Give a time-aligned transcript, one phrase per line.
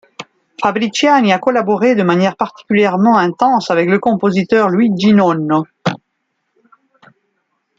[0.59, 5.67] Fabbriciani a collaboré de manière particulièrement intense avec le compositeur Luigi Nono.